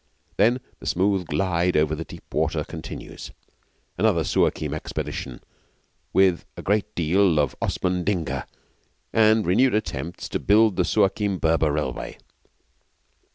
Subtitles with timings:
[0.37, 3.29] Then the smooth glide over deep water continues
[3.99, 5.41] another Suakim expedition
[6.11, 8.47] with a great deal of Osman Digna
[9.13, 12.17] and renewed attempts to build the Suakim Berber Railway.